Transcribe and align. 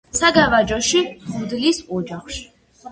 საგარეჯოში, 0.19 1.03
მღვდლის 1.21 1.87
ოჯახში. 2.01 2.45